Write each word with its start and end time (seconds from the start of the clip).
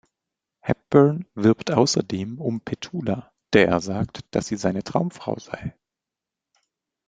Hepburn 0.61 1.27
wirbt 1.35 1.69
außerdem 1.69 2.39
um 2.39 2.59
Petula, 2.59 3.31
der 3.53 3.67
er 3.67 3.79
sagt, 3.81 4.21
dass 4.31 4.47
sie 4.47 4.57
seine 4.57 4.81
Traumfrau 4.83 5.37
sei. 5.37 5.75